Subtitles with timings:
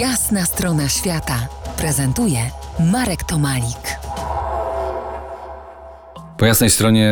[0.00, 1.48] Jasna strona świata
[1.78, 2.38] prezentuje
[2.92, 3.98] Marek Tomalik.
[6.38, 7.10] Po jasnej stronie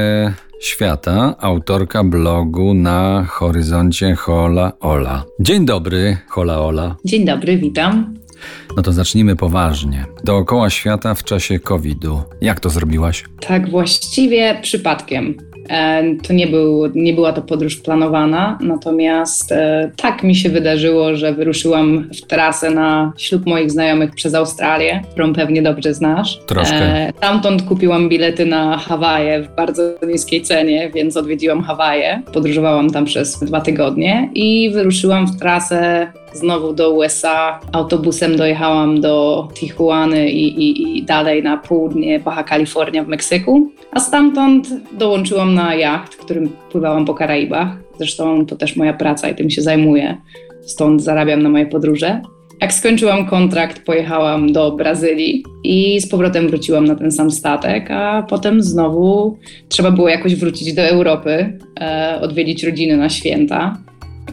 [0.60, 5.24] świata autorka blogu na horyzoncie Hola Ola.
[5.40, 6.96] Dzień dobry, Hola Ola.
[7.04, 8.14] Dzień dobry, witam.
[8.76, 10.06] No to zacznijmy poważnie.
[10.24, 12.22] Dookoła świata w czasie COVID-u.
[12.40, 13.24] Jak to zrobiłaś?
[13.40, 15.36] Tak, właściwie przypadkiem.
[15.68, 21.16] E, to nie, był, nie była to podróż planowana, natomiast e, tak mi się wydarzyło,
[21.16, 26.40] że wyruszyłam w trasę na ślub moich znajomych przez Australię, którą pewnie dobrze znasz.
[26.46, 26.76] Troszkę.
[26.76, 32.22] E, tamtąd kupiłam bilety na Hawaje w bardzo niskiej cenie, więc odwiedziłam Hawaje.
[32.32, 37.60] Podróżowałam tam przez dwa tygodnie i wyruszyłam w trasę znowu do USA.
[37.72, 44.00] Autobusem dojechałam do Tijuany i, i, i dalej na południe Baja California w Meksyku, a
[44.00, 47.68] stamtąd dołączyłam na jacht, którym pływałam po Karaibach.
[47.98, 50.16] Zresztą to też moja praca i tym się zajmuję,
[50.62, 52.22] stąd zarabiam na moje podróże.
[52.60, 58.26] Jak skończyłam kontrakt, pojechałam do Brazylii i z powrotem wróciłam na ten sam statek, a
[58.28, 63.76] potem znowu trzeba było jakoś wrócić do Europy, e, odwiedzić rodziny na święta.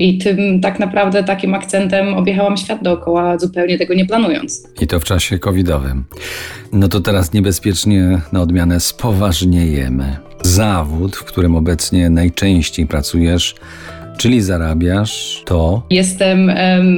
[0.01, 4.67] I tym tak naprawdę takim akcentem objechałam świat dookoła, zupełnie tego nie planując.
[4.81, 6.03] I to w czasie covidowym.
[6.73, 10.17] No to teraz niebezpiecznie na odmianę spoważniejemy.
[10.41, 13.55] Zawód, w którym obecnie najczęściej pracujesz,
[14.17, 15.83] czyli zarabiasz, to.
[15.89, 16.51] Jestem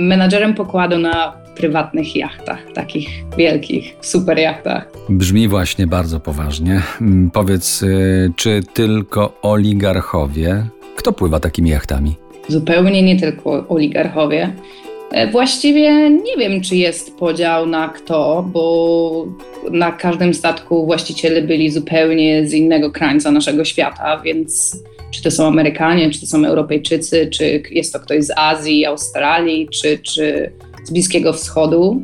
[0.08, 4.88] menadżerem pokładu na prywatnych jachtach, takich wielkich, super jachtach.
[5.10, 6.82] Brzmi właśnie bardzo poważnie.
[7.02, 10.66] Mm, powiedz, y, czy tylko oligarchowie?
[10.96, 12.23] Kto pływa takimi jachtami?
[12.48, 14.54] Zupełnie nie tylko oligarchowie.
[15.12, 19.28] E, właściwie nie wiem, czy jest podział na kto, bo
[19.72, 24.78] na każdym statku właściciele byli zupełnie z innego krańca naszego świata, więc
[25.12, 29.68] czy to są Amerykanie, czy to są Europejczycy, czy jest to ktoś z Azji, Australii,
[29.70, 30.52] czy, czy
[30.84, 32.02] z Bliskiego Wschodu,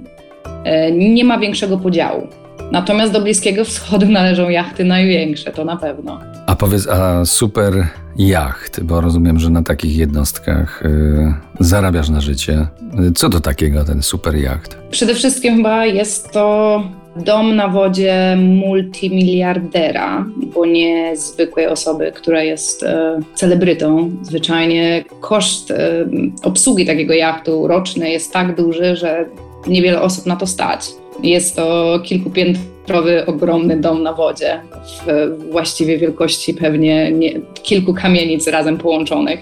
[0.64, 2.28] e, nie ma większego podziału.
[2.72, 6.20] Natomiast do Bliskiego Wschodu należą jachty największe, to na pewno.
[6.48, 12.68] A powiedz, a super jacht, bo rozumiem, że na takich jednostkach y, zarabiasz na życie.
[13.16, 14.78] Co to takiego ten super jacht?
[14.92, 16.84] Przede wszystkim chyba jest to
[17.16, 24.12] dom na wodzie multimiliardera, bo nie zwykłej osoby, która jest e, celebrytą.
[24.22, 26.06] Zwyczajnie koszt e,
[26.44, 29.26] obsługi takiego jachtu roczny jest tak duży, że
[29.68, 30.90] niewiele osób na to stać.
[31.24, 34.62] Jest to kilkupiętrowy, ogromny dom na wodzie,
[35.06, 39.40] w właściwie wielkości pewnie nie, kilku kamienic razem połączonych.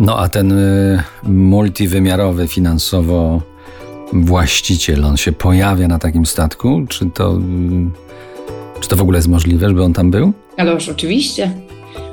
[0.00, 3.42] No a ten y, multiwymiarowy finansowo
[4.12, 6.84] właściciel, on się pojawia na takim statku?
[6.88, 10.32] Czy to, y, czy to w ogóle jest możliwe, żeby on tam był?
[10.56, 11.50] Ależ oczywiście.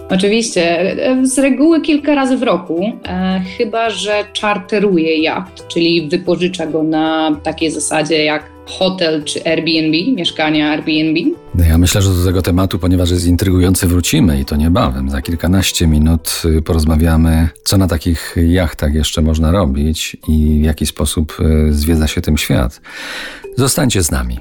[0.10, 6.84] Oczywiście, z reguły kilka razy w roku, e, chyba że czarteruje jacht, czyli wypożycza go
[6.84, 11.20] na takiej zasadzie jak hotel czy Airbnb, mieszkania Airbnb.
[11.56, 15.10] No ja myślę, że do tego tematu, ponieważ jest intrygujący, wrócimy i to niebawem.
[15.10, 20.86] Za kilkanaście minut y, porozmawiamy, co na takich jachtach jeszcze można robić i w jaki
[20.86, 22.82] sposób y, zwiedza się tym świat.
[23.58, 24.40] Zostańcie z nami.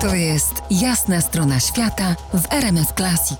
[0.00, 3.38] To jest jasna strona świata w RMS Classic.